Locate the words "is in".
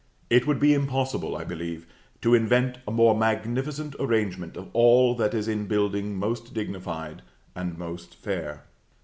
5.35-5.67